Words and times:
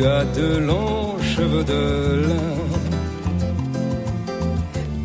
tu 0.00 0.06
as 0.06 0.24
de 0.24 0.56
longs 0.68 1.18
cheveux 1.20 1.64
de 1.64 1.82
lin. 2.26 2.56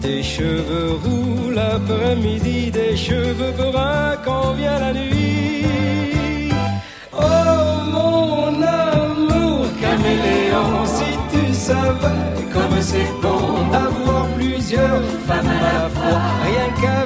Des 0.01 0.23
cheveux 0.23 0.91
roux 1.03 1.51
l'après-midi, 1.51 2.71
des 2.71 2.95
cheveux 2.95 3.53
bruns 3.57 4.15
quand 4.23 4.53
vient 4.53 4.79
la 4.79 4.93
nuit. 4.93 6.49
Oh 7.11 7.71
mon 7.95 8.53
amour 8.61 9.65
caméléon, 9.81 10.71
si 10.97 11.11
tu 11.31 11.53
savais 11.53 12.45
comme 12.53 12.79
c'est 12.79 13.11
bon 13.21 13.45
d'avoir 13.73 14.23
plusieurs 14.37 15.03
femmes 15.27 15.51
à 15.57 15.61
la 15.67 15.89
fois, 15.95 16.19
rien 16.45 16.67
qu'avec 16.79 17.04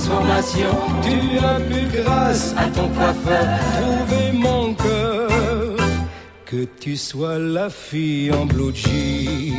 transformation, 0.00 0.70
tu 1.02 1.38
as 1.44 1.60
pu 1.60 2.02
grâce 2.02 2.54
à 2.56 2.64
ton 2.68 2.88
coiffeur 2.88 3.46
trouver 3.76 4.32
mon 4.32 4.74
cœur. 4.74 5.76
Que 6.46 6.64
tu 6.80 6.96
sois 6.96 7.38
la 7.38 7.68
fille 7.70 8.32
en 8.32 8.46
blue 8.46 8.74
jean 8.74 9.54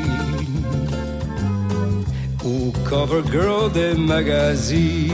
ou 2.44 2.74
cover 2.90 3.22
girl 3.32 3.72
des 3.72 3.94
magazines. 3.94 5.12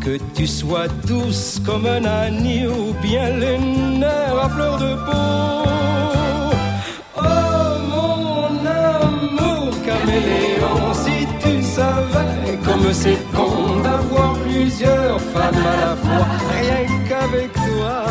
Que 0.00 0.18
tu 0.34 0.46
sois 0.46 0.88
douce 1.06 1.60
comme 1.64 1.86
un 1.86 2.04
agneau 2.04 2.72
ou 2.88 2.94
bien 3.02 3.28
les 3.36 3.58
nerfs 3.58 4.38
à 4.42 4.48
fleur 4.48 4.78
de 4.78 4.94
peau. 5.06 5.68
Oh 7.16 7.22
mon 7.92 8.66
amour 8.66 9.70
caméléon, 9.86 10.92
si 10.92 11.13
comme 12.64 12.92
c'est 12.92 13.18
con 13.34 13.80
d'avoir 13.82 14.34
plusieurs 14.38 15.20
femmes 15.20 15.64
à 15.74 15.76
la 15.86 15.96
fois, 15.96 16.26
rien 16.58 16.86
qu'avec 17.08 17.52
toi. 17.52 18.04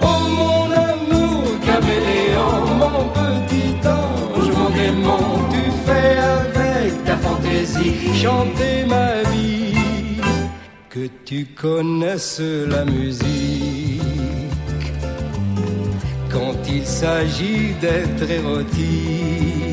Oh 0.00 0.20
mon 0.38 0.64
amour 0.90 1.44
caméléon, 1.66 2.56
mon 2.82 3.00
petit 3.18 3.74
ange, 3.86 4.50
mon 4.56 4.70
démon, 4.70 5.26
tu 5.52 5.64
fais 5.86 6.16
avec 6.38 7.04
ta 7.04 7.16
fantaisie 7.16 8.14
chanter 8.14 8.84
ma 8.86 9.22
vie. 9.30 9.74
Que 10.90 11.06
tu 11.24 11.46
connaisses 11.46 12.40
la 12.40 12.84
musique 12.84 14.02
quand 16.30 16.56
il 16.68 16.84
s'agit 16.84 17.74
d'être 17.80 18.28
érotique 18.28 19.67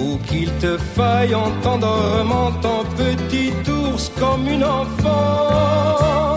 ou 0.00 0.18
qu'il 0.28 0.50
te 0.54 0.76
faille 0.78 1.34
en 1.34 1.50
t'endormant 1.62 2.52
ton 2.62 2.84
petit 2.96 3.52
ours 3.70 4.10
comme 4.18 4.46
une 4.48 4.64
enfant. 4.64 6.36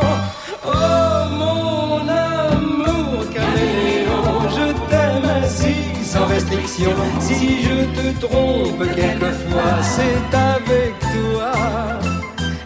Oh 0.66 1.30
mon 1.42 2.08
amour 2.08 3.24
caméléon, 3.34 4.50
je 4.58 4.68
t'aime 4.90 5.30
ainsi 5.44 5.76
sans 6.04 6.26
restriction. 6.26 6.92
Si 7.20 7.64
je 7.64 7.78
te 7.98 8.26
trompe 8.26 8.84
quelquefois, 8.96 9.76
c'est 9.82 10.38
avec 10.38 10.94
toi. 11.16 11.52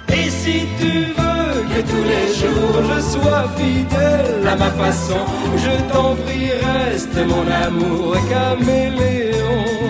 Et 0.10 0.30
si 0.30 0.66
tu 0.80 0.92
veux 1.18 1.62
que 1.72 1.82
tous 1.92 2.06
les 2.14 2.28
jours 2.40 2.78
je 2.90 3.02
sois 3.02 3.46
fidèle 3.58 4.48
à 4.48 4.56
ma 4.56 4.72
façon, 4.72 5.22
je 5.58 5.94
t'en 5.94 6.16
prie, 6.16 6.52
reste 6.52 7.18
mon 7.28 7.46
amour 7.66 8.16
caméléon. 8.30 9.85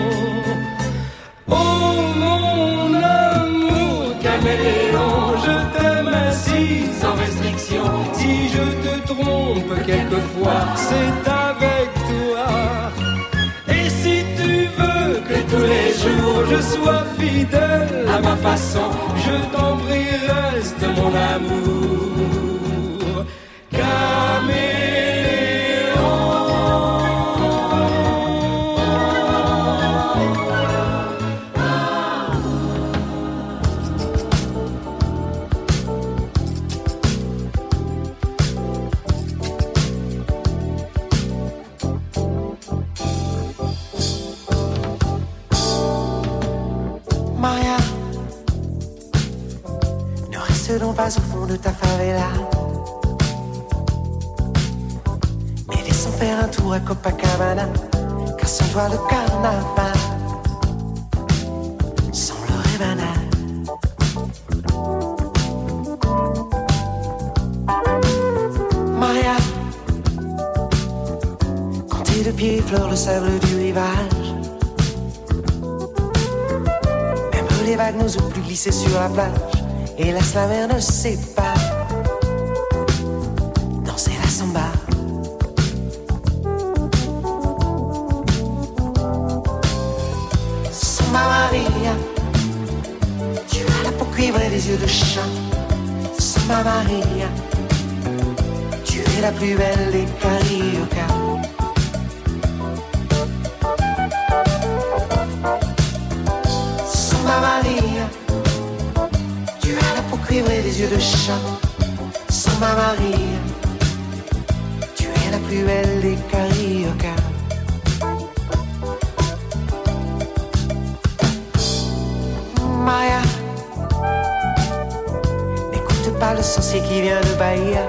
Sorcier 126.46 126.80
qui 126.82 127.00
vient 127.02 127.20
de 127.20 127.34
Bahia. 127.38 127.86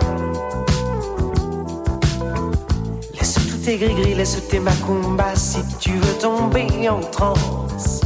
Laisse 3.13 3.35
tous 3.35 3.57
tes 3.63 3.77
gris-gris, 3.77 4.15
laisse 4.15 4.47
tes 4.49 4.59
macumbas 4.59 5.35
si 5.35 5.59
tu 5.79 5.91
veux 5.91 6.17
tomber 6.19 6.89
en 6.89 6.99
transe. 6.99 8.01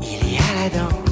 Il 0.00 0.32
y 0.32 0.36
a 0.36 0.62
la 0.62 0.78
danse. 0.78 1.03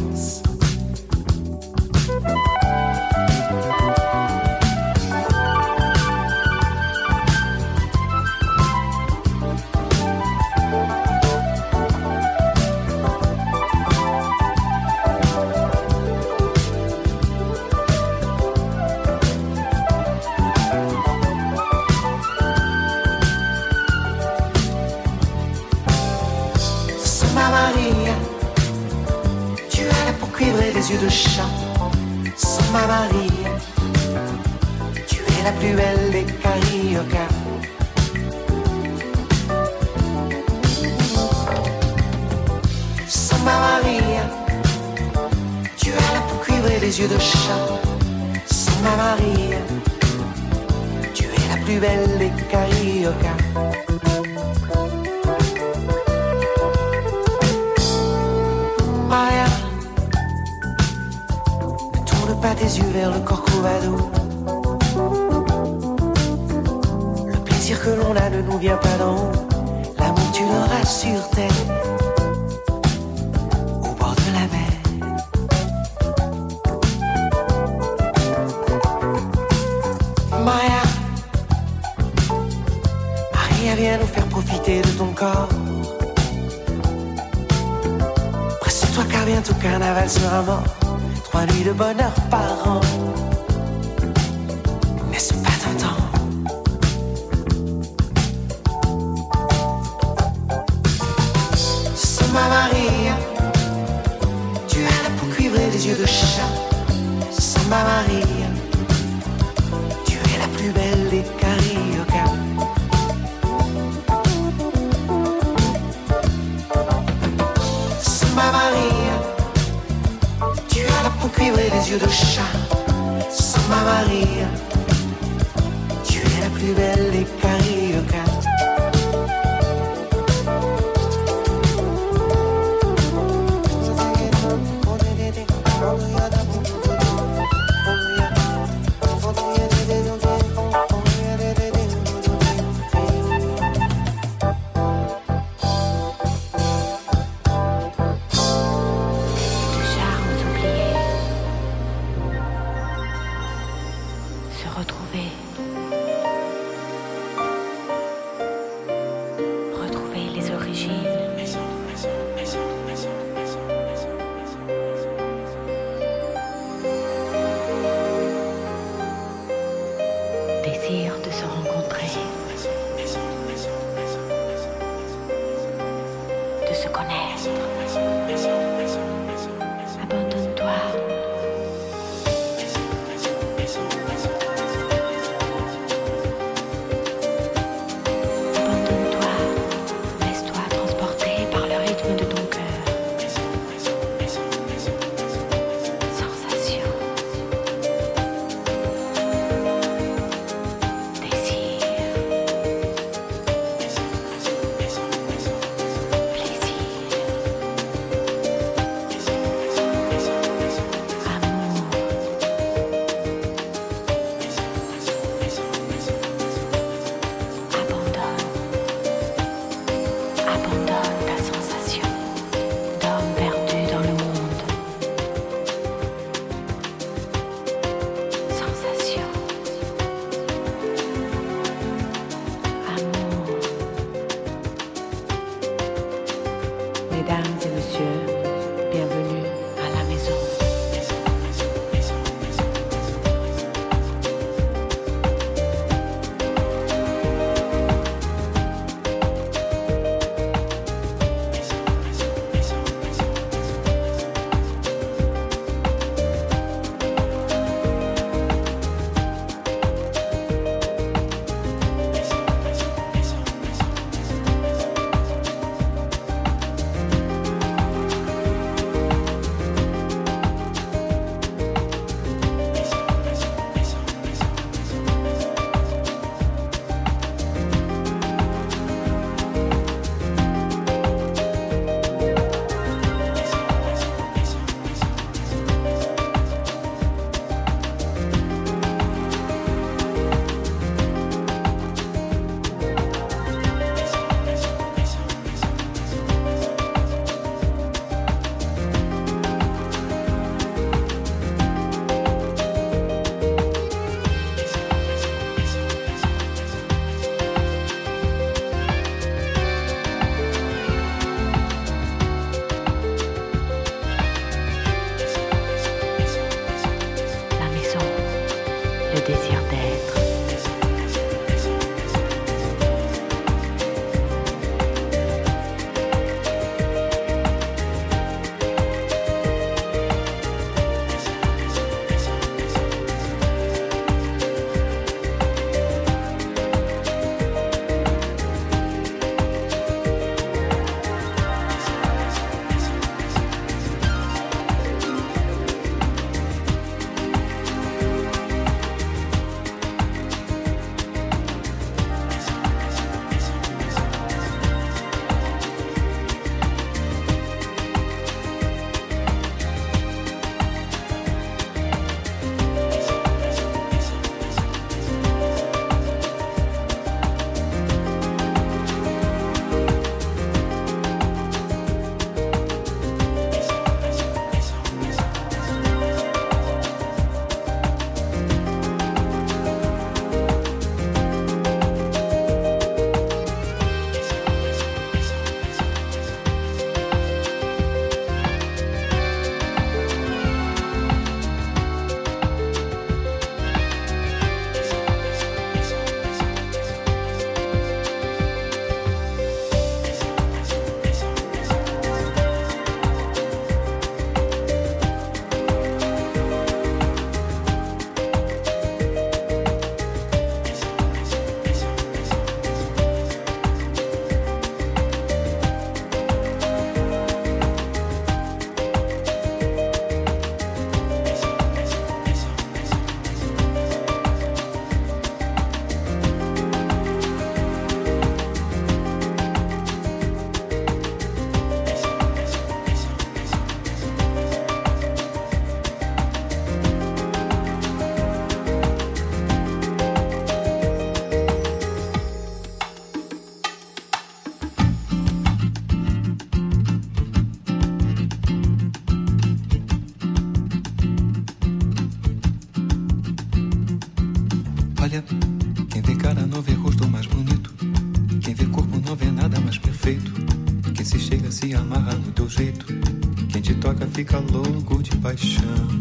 question. 465.35 465.92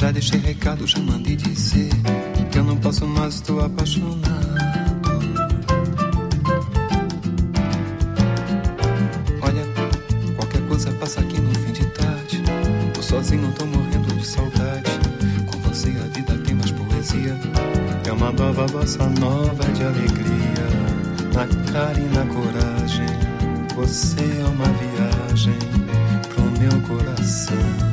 Já 0.00 0.10
deixei 0.10 0.40
recado, 0.40 0.86
já 0.86 0.98
mandei 0.98 1.36
dizer 1.36 1.90
que 2.50 2.56
eu 2.58 2.64
não 2.64 2.74
posso 2.78 3.06
mais, 3.06 3.34
estou 3.34 3.60
apaixonado. 3.60 4.24
Olha, 9.42 9.62
qualquer 10.36 10.66
coisa 10.68 10.90
passa 10.92 11.20
aqui 11.20 11.38
no 11.38 11.54
fim 11.54 11.72
de 11.72 11.84
tarde. 11.90 12.42
Tô 12.94 13.02
sozinho, 13.02 13.52
tô 13.52 13.66
morrendo 13.66 14.14
de 14.16 14.26
saudade. 14.26 14.90
Com 15.52 15.58
você 15.68 15.90
a 15.90 16.16
vida 16.16 16.34
tem 16.46 16.54
mais 16.54 16.70
poesia. 16.70 17.38
É 18.06 18.12
uma 18.12 18.32
nova 18.32 18.66
bossa 18.68 19.06
nova 19.20 19.64
de 19.64 19.84
alegria. 19.84 20.66
Na 21.34 21.46
cara 21.70 22.00
e 22.00 22.08
na 22.14 22.24
coragem. 22.24 23.06
Você 23.76 24.22
é 24.22 24.44
uma 24.46 24.64
viagem 24.64 25.58
pro 26.30 26.42
meu 26.58 26.80
coração. 26.88 27.89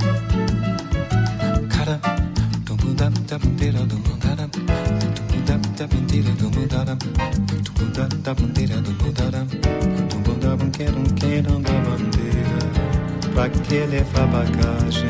releva 13.70 14.26
bagagem. 14.28 15.08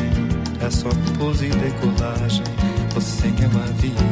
É 0.62 0.70
só 0.70 0.90
pose 1.18 1.46
e 1.46 1.50
decolagem. 1.50 2.44
Você 2.94 3.28
é 3.28 3.48
um 3.48 3.64
avião. 3.64 4.07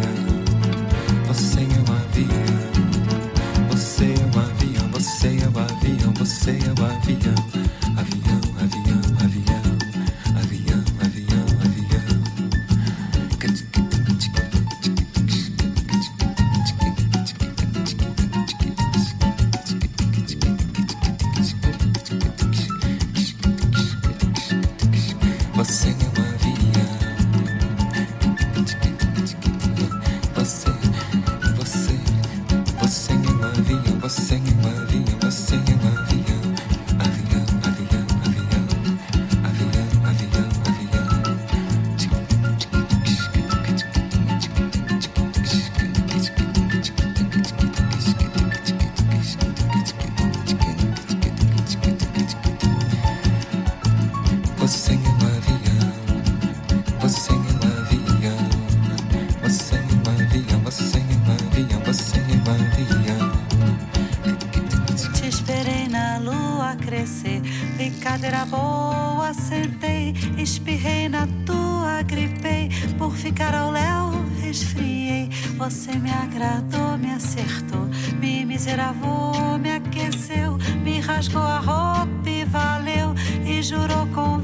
você. 67.16 67.42
Brincadeira 67.78 68.46
boa, 68.46 69.34
sentei, 69.34 70.14
espirrei 70.38 71.08
na 71.08 71.28
tua, 71.46 72.02
gripei. 72.04 72.70
Por 72.98 73.16
ficar 73.16 73.56
ao 73.56 73.72
léu, 73.72 74.12
resfriei. 74.42 75.30
Você 75.58 75.94
me 75.94 76.12
agradou, 76.12 76.98
me 76.98 77.12
acertou, 77.12 77.88
me 78.20 78.46
miseravou, 78.46 79.58
me 79.58 79.76
aqueceu, 79.76 80.58
me 80.84 81.00
rasgou 81.00 81.42
a 81.42 81.60
roupa 81.60 82.30
e 82.30 82.46
valeu. 82.46 83.16
E 83.46 83.62
jurou 83.62 84.06
com 84.14 84.40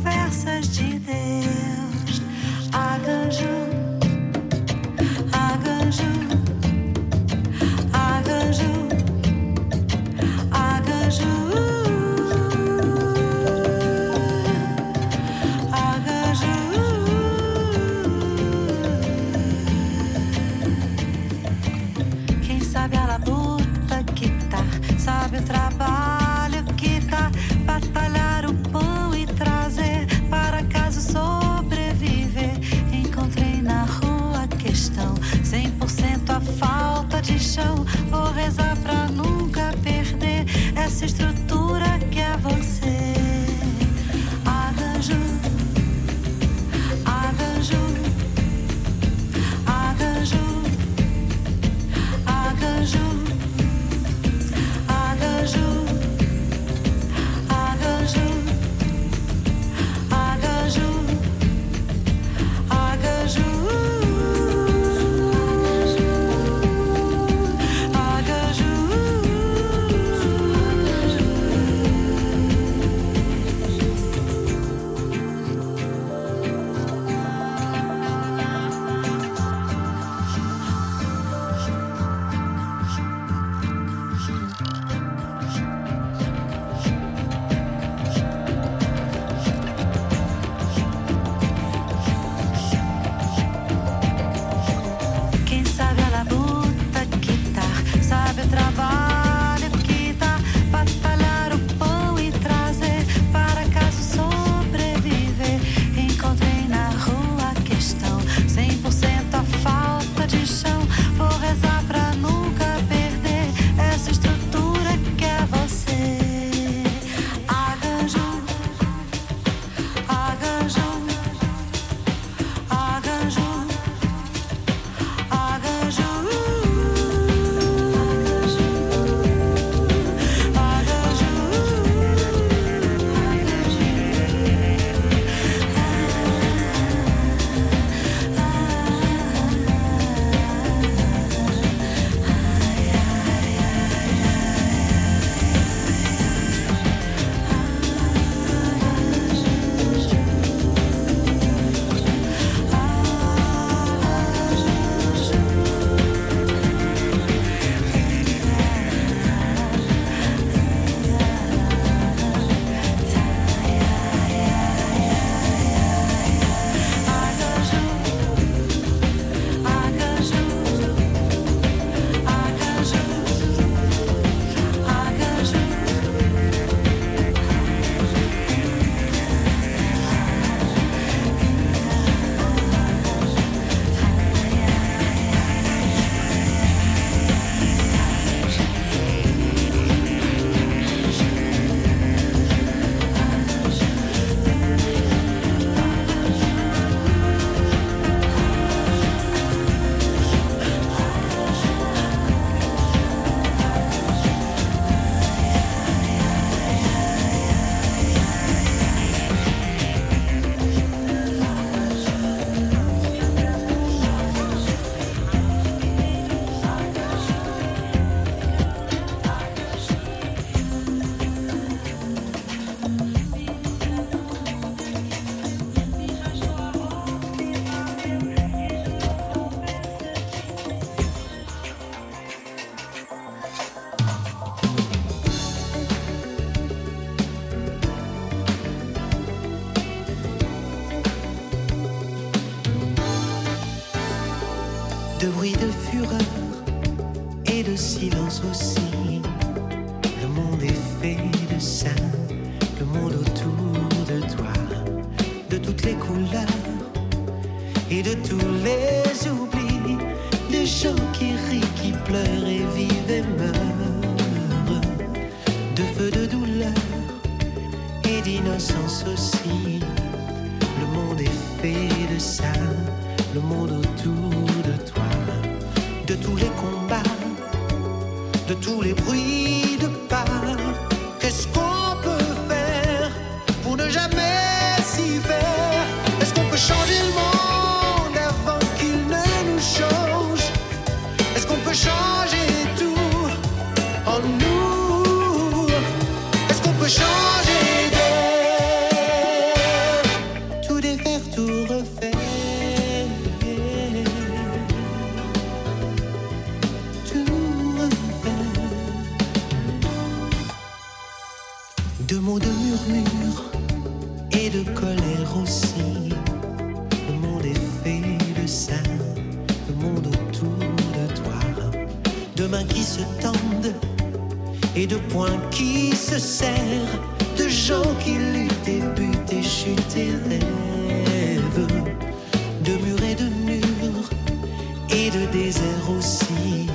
désert 335.32 335.90
aussi. 335.98 336.68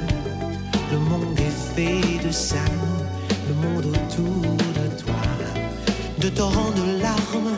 Le 0.91 0.99
monde 0.99 1.39
est 1.39 1.75
fait 1.75 2.27
de 2.27 2.33
sang, 2.33 2.57
le 3.49 3.55
monde 3.55 3.87
autour 3.87 4.43
de 4.43 5.03
toi. 5.03 5.15
De 6.19 6.29
torrents 6.29 6.71
de 6.71 7.01
larmes 7.03 7.57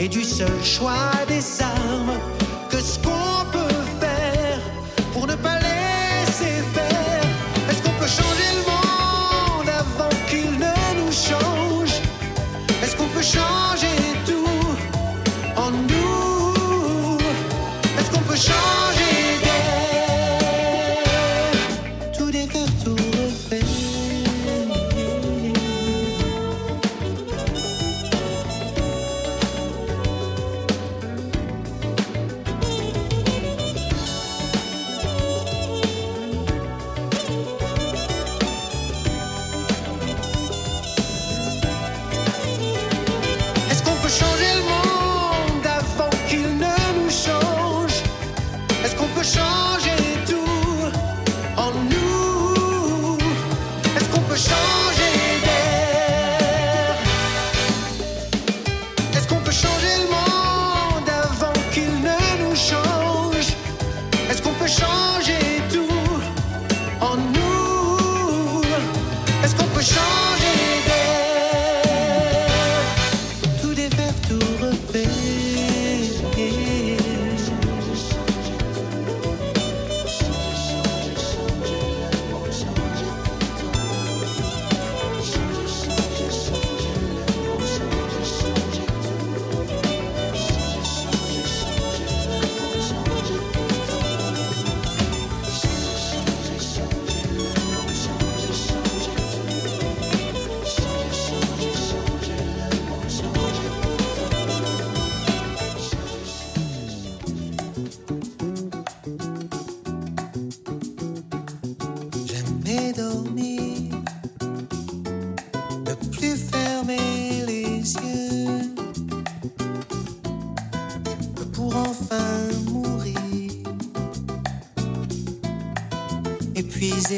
et 0.00 0.08
du 0.08 0.24
seul 0.24 0.62
choix 0.62 1.12
des 1.28 1.62
armes 1.62 2.18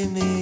de. 0.04 0.35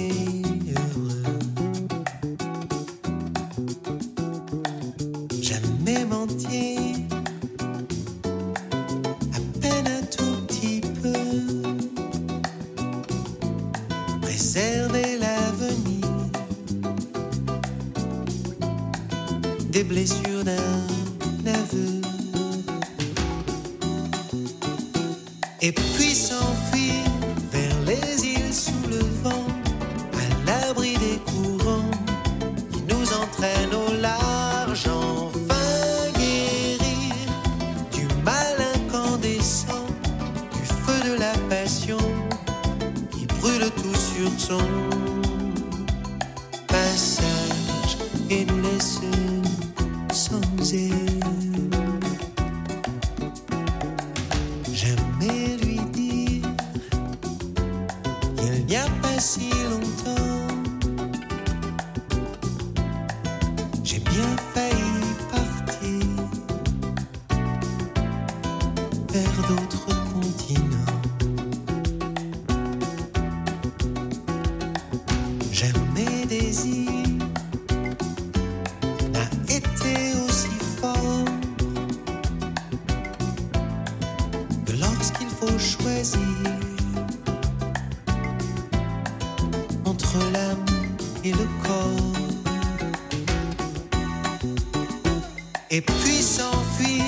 et 95.75 95.81
puis 95.81 96.21
s'enfuir 96.21 97.03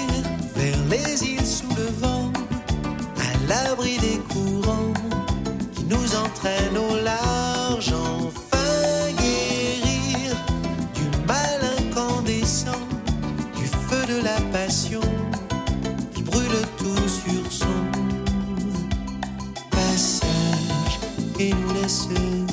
vers 0.54 0.78
les 0.90 1.24
îles 1.24 1.46
sous 1.46 1.74
le 1.78 1.86
vent, 2.02 2.34
à 3.18 3.48
l'abri 3.48 3.98
des 4.00 4.20
courants 4.34 4.94
qui 5.74 5.86
nous 5.86 6.16
entraînent 6.16 6.78
au 6.78 7.02
large, 7.02 7.94
enfin 7.94 9.14
guérir 9.22 10.36
du 10.96 11.06
mal 11.26 11.60
incandescent, 11.80 12.84
du 13.56 13.68
feu 13.68 14.06
de 14.14 14.22
la 14.22 14.42
passion 14.52 15.08
qui 16.14 16.24
brûle 16.24 16.62
tout 16.78 17.08
sur 17.08 17.50
son 17.50 17.80
passage 19.72 21.00
et 21.40 21.54
nous 21.54 21.74
laisse. 21.74 22.47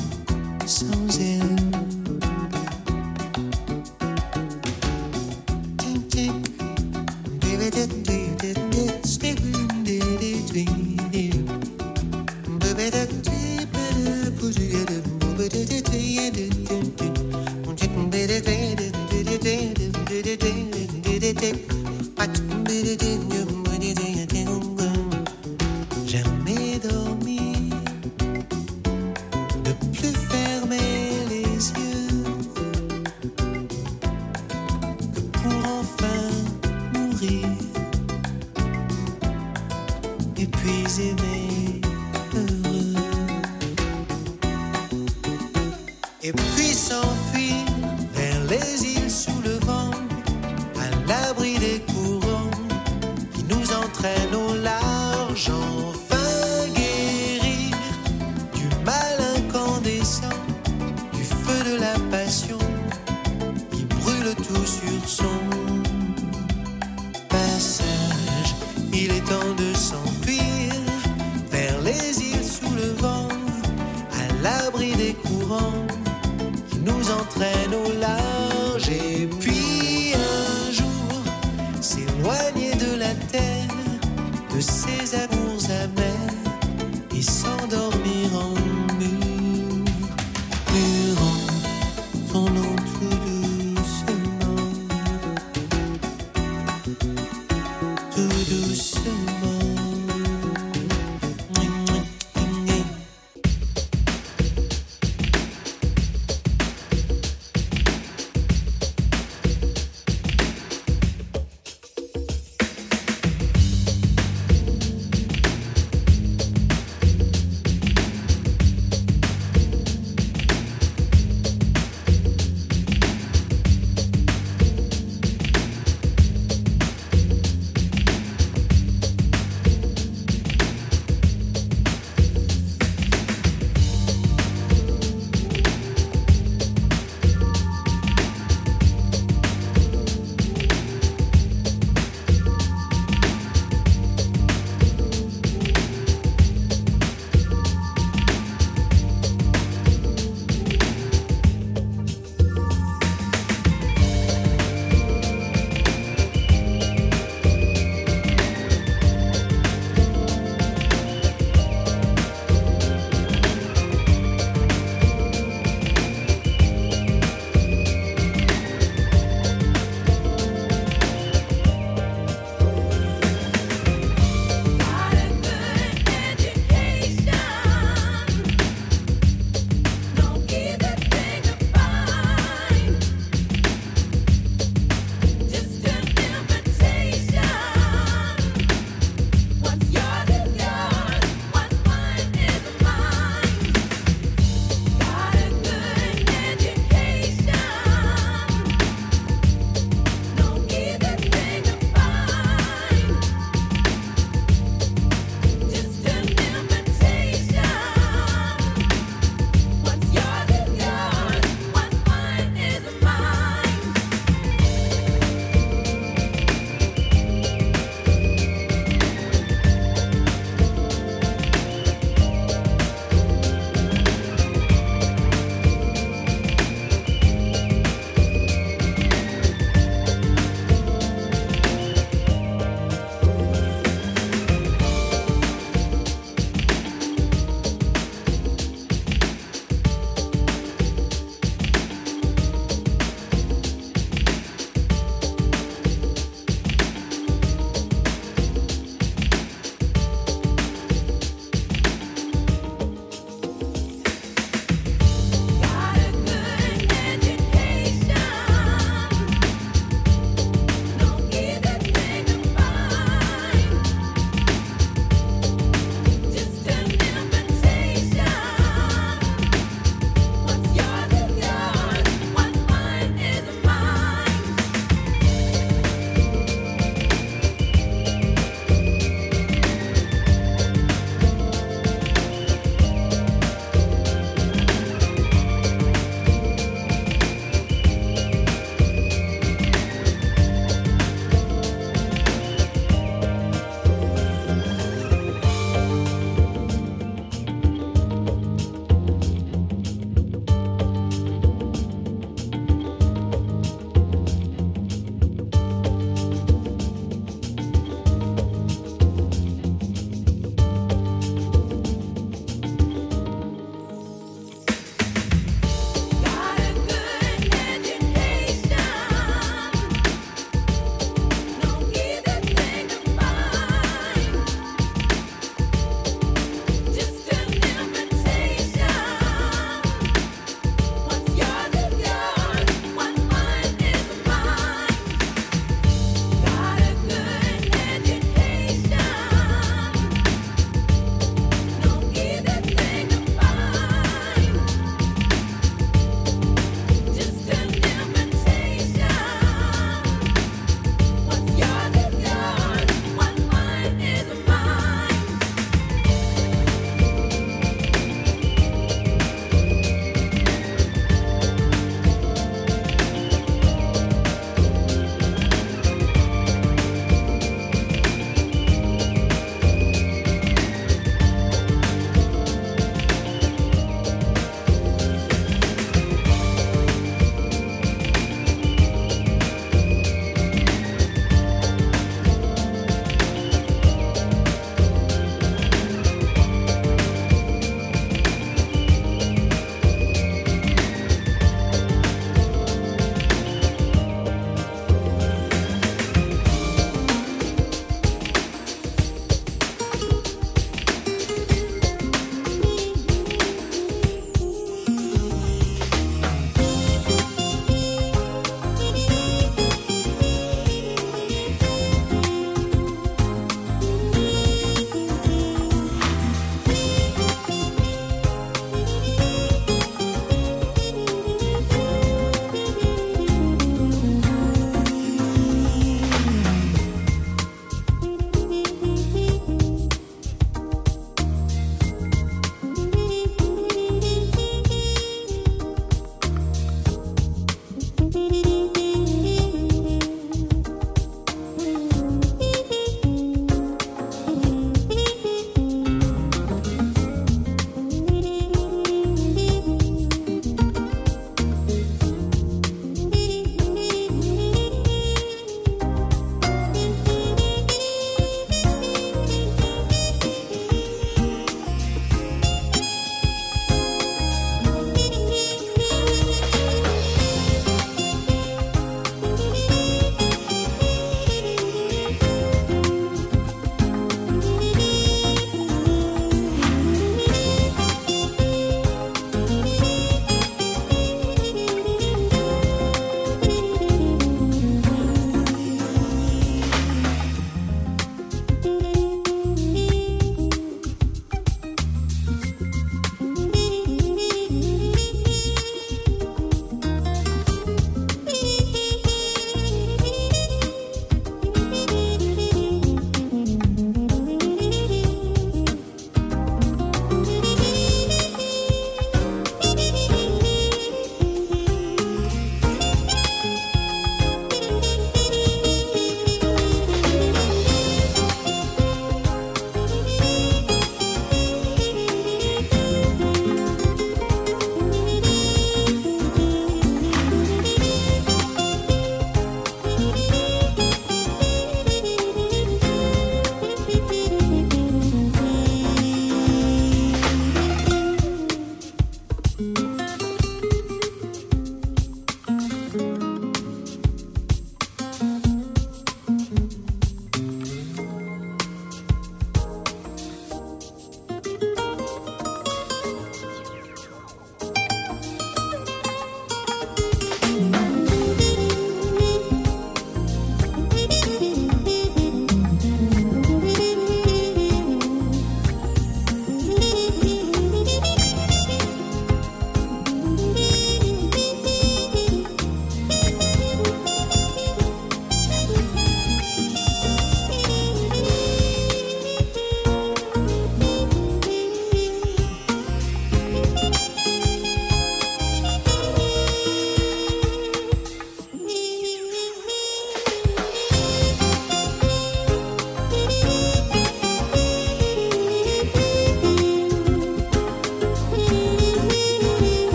to 92.84 93.13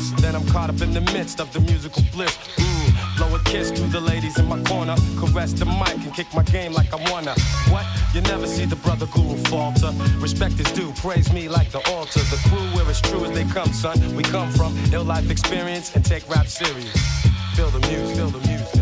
fist. 0.00 0.16
Then 0.18 0.34
I'm 0.34 0.46
caught 0.46 0.70
up 0.70 0.80
in 0.80 0.92
the 0.92 1.00
midst 1.12 1.40
of 1.40 1.52
the 1.52 1.60
musical 1.60 2.02
bliss. 2.12 2.36
Mm, 2.56 3.16
blow 3.16 3.34
a 3.34 3.38
kiss 3.44 3.70
to 3.70 3.82
the 3.82 4.00
ladies 4.00 4.38
in 4.38 4.46
my 4.46 4.62
corner. 4.64 4.96
Caress 5.18 5.52
the 5.52 5.64
mic 5.64 5.96
and 6.04 6.14
kick 6.14 6.26
my 6.34 6.42
game 6.42 6.72
like 6.72 6.92
I 6.92 7.10
wanna. 7.10 7.34
What? 7.68 7.84
You 8.14 8.20
never 8.22 8.46
see 8.46 8.64
the 8.64 8.76
brother 8.76 9.06
guru 9.06 9.36
falter. 9.44 9.92
Respect 10.18 10.58
is 10.60 10.70
due, 10.72 10.92
praise 10.96 11.32
me 11.32 11.48
like 11.48 11.70
the 11.70 11.82
altar. 11.90 12.20
The 12.20 12.40
crew 12.48 12.66
where 12.74 12.88
as 12.90 13.00
true 13.00 13.24
as 13.24 13.32
they 13.32 13.44
come, 13.44 13.72
son. 13.72 13.96
We 14.16 14.22
come 14.22 14.50
from 14.52 14.76
ill 14.92 15.04
life 15.04 15.30
experience 15.30 15.94
and 15.94 16.04
take 16.04 16.28
rap 16.28 16.46
serious. 16.46 16.96
Feel 17.54 17.70
the 17.70 17.80
music, 17.88 18.16
feel 18.16 18.30
the 18.30 18.46
music, 18.48 18.79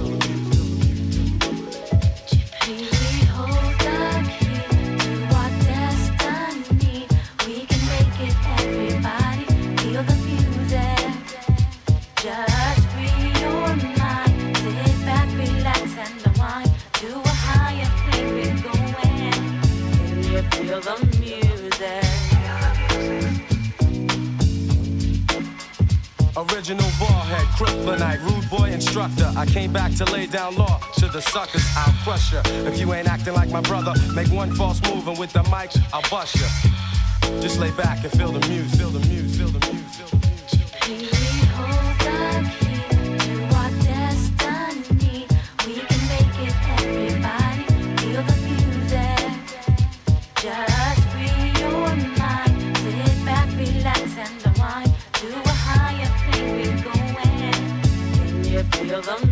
Original 26.39 26.87
ballhead, 27.01 27.47
kryptonite, 27.59 28.23
rude 28.23 28.49
boy 28.49 28.71
instructor. 28.71 29.29
I 29.37 29.45
came 29.45 29.73
back 29.73 29.93
to 29.97 30.05
lay 30.05 30.27
down 30.27 30.55
law 30.55 30.79
to 30.99 31.09
the 31.09 31.21
suckers. 31.21 31.67
I'll 31.77 31.93
crush 32.05 32.33
ya. 32.33 32.43
If 32.65 32.79
you 32.79 32.93
ain't 32.93 33.09
acting 33.09 33.35
like 33.35 33.51
my 33.51 33.61
brother, 33.61 33.93
make 34.15 34.29
one 34.29 34.55
false 34.55 34.81
move 34.83 35.09
and 35.09 35.19
with 35.19 35.33
the 35.33 35.43
mic, 35.51 35.73
I'll 35.93 36.09
bust 36.09 36.37
ya. 36.37 36.47
Just 37.41 37.59
lay 37.59 37.73
back 37.73 38.05
and 38.05 38.13
feel 38.13 38.31
the 38.31 38.47
music, 38.47 38.79
feel 38.79 38.91
the 38.91 39.05
music, 39.09 39.37
feel 39.37 39.49
the 39.49 39.59
music, 39.67 39.78
them. 59.03 59.28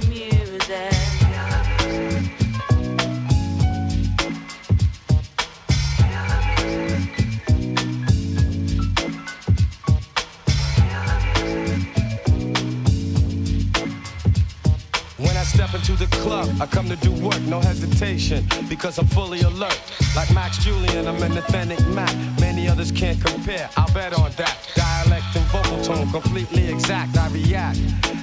Club, 16.26 16.48
I 16.60 16.66
come 16.66 16.88
to 16.88 16.96
do 16.96 17.12
work, 17.24 17.40
no 17.42 17.60
hesitation, 17.60 18.44
because 18.68 18.98
I'm 18.98 19.06
fully 19.06 19.40
alert. 19.42 19.80
Like 20.16 20.32
Max 20.34 20.58
Julian, 20.58 21.06
I'm 21.06 21.22
an 21.22 21.38
authentic 21.38 21.80
Mac. 21.88 22.14
Many 22.40 22.68
others 22.68 22.90
can't 22.90 23.20
compare, 23.24 23.70
I'll 23.76 23.92
bet 23.94 24.12
on 24.18 24.32
that. 24.32 24.56
Dialect 24.74 25.24
and 25.36 25.46
vocal 25.54 25.80
tone, 25.84 26.10
completely 26.10 26.66
exact, 26.66 27.16
I 27.16 27.28
react. 27.28 27.78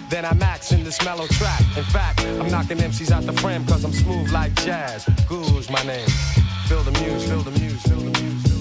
Then 0.10 0.26
I 0.26 0.34
max 0.34 0.72
in 0.74 0.84
this 0.84 1.04
mellow 1.06 1.28
track. 1.28 1.62
In 1.78 1.86
fact, 1.86 2.20
I'm 2.40 2.50
knocking 2.52 2.78
MCs 2.78 3.12
out 3.12 3.24
the 3.24 3.34
frame, 3.42 3.66
cause 3.66 3.86
I'm 3.86 3.94
smooth 3.94 4.30
like 4.32 4.54
jazz. 4.56 5.06
Guru's 5.30 5.70
my 5.70 5.84
name. 5.84 6.08
Feel 6.68 6.84
the 6.84 6.92
muse, 7.00 7.24
feel 7.30 7.42
the 7.42 7.58
muse, 7.60 7.82
feel 7.84 8.02
the 8.08 8.20
muse, 8.20 8.53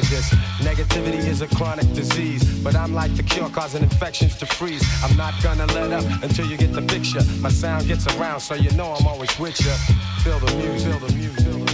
Negativity 0.00 1.26
is 1.26 1.42
a 1.42 1.48
chronic 1.48 1.92
disease, 1.92 2.44
but 2.62 2.76
I'm 2.76 2.94
like 2.94 3.14
the 3.16 3.22
cure, 3.22 3.48
causing 3.48 3.82
infections 3.82 4.36
to 4.36 4.46
freeze. 4.46 4.84
I'm 5.02 5.16
not 5.16 5.34
gonna 5.42 5.66
let 5.66 5.92
up 5.92 6.04
until 6.22 6.46
you 6.46 6.56
get 6.56 6.72
the 6.72 6.82
picture. 6.82 7.20
My 7.40 7.48
sound 7.48 7.88
gets 7.88 8.06
around, 8.16 8.40
so 8.40 8.54
you 8.54 8.70
know 8.72 8.92
I'm 8.92 9.06
always 9.06 9.36
with 9.38 9.58
you. 9.60 9.72
Feel 10.22 10.38
the 10.38 10.54
music, 10.56 10.92
feel 10.92 11.00
the 11.00 11.14
music, 11.14 11.67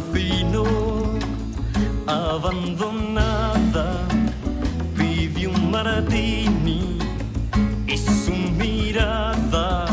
fino, 0.00 0.64
abandonada, 2.06 3.86
vive 4.96 5.46
un 5.46 5.70
maratini 5.70 6.98
y 7.86 7.96
su 7.96 8.32
mirada 8.32 9.86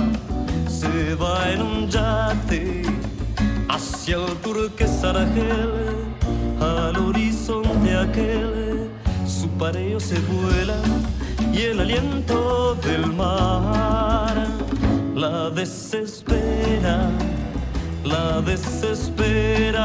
se 0.67 1.15
va 1.15 1.51
en 1.51 1.61
un 1.61 1.89
yate 1.89 2.83
hacia 3.69 4.15
el 4.15 4.35
turquesa 4.37 5.11
Argel, 5.11 5.71
al 6.59 6.97
horizonte 6.97 7.95
aquel, 7.95 8.89
su 9.25 9.47
pareo 9.49 9.99
se 9.99 10.19
vuela 10.19 10.77
y 11.53 11.61
el 11.63 11.79
aliento 11.79 12.75
del 12.75 13.05
mar 13.07 14.47
la 15.15 15.49
desespera 15.49 17.09
la 18.03 18.41
desesperaba. 18.41 19.81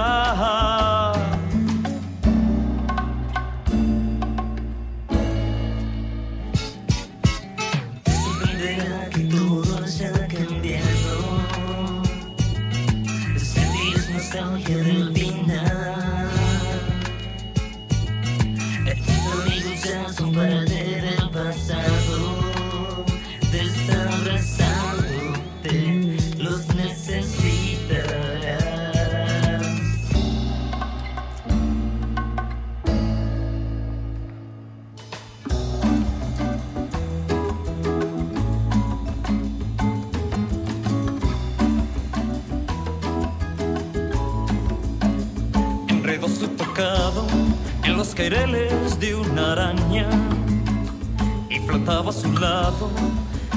a 52.09 52.12
su 52.12 52.32
lado 52.38 52.88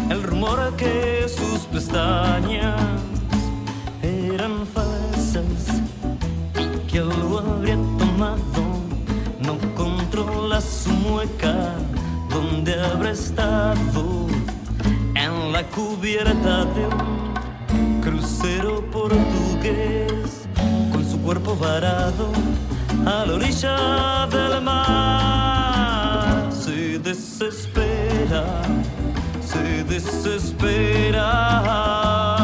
el 0.09 0.23
rumor 0.23 0.75
que 0.75 1.27
sus 1.27 1.59
pestañas 1.71 2.81
eran 4.01 4.65
falsas, 4.73 5.43
y 6.57 6.65
que 6.87 6.99
algo 6.99 7.39
habría 7.39 7.75
tomado, 7.75 8.63
no 9.39 9.55
controla 9.75 10.61
su 10.61 10.89
mueca, 10.89 11.75
donde 12.31 12.73
habrá 12.81 13.11
estado 13.11 14.25
en 15.15 15.51
la 15.51 15.63
cubierta 15.67 16.65
de 16.65 16.87
un 16.87 18.01
crucero 18.01 18.83
portugués, 18.89 20.47
con 20.91 21.07
su 21.07 21.19
cuerpo 21.21 21.55
varado 21.55 22.31
a 23.05 23.25
la 23.27 23.33
orilla 23.33 24.25
del 24.27 24.61
mar, 24.61 26.49
se 26.51 26.97
desespera 26.97 27.88
better. 28.29 28.83
Say 29.41 29.81
this 29.81 30.25
is 30.25 30.53
better. 30.53 32.38